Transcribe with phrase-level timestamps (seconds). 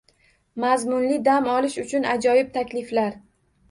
[0.63, 3.19] Mazmunli dam olish uchun ajoyib takliflar